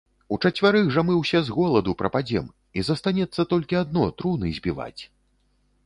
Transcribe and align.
-Учацвярых 0.35 0.87
жа 0.95 1.01
мы 1.09 1.17
ўсе 1.17 1.41
з 1.49 1.57
голаду 1.59 1.95
прападзем, 2.01 2.49
і 2.79 2.87
застанецца 2.91 3.47
толькі 3.53 3.81
адно- 3.83 4.09
труны 4.23 4.49
збіваць 4.61 5.01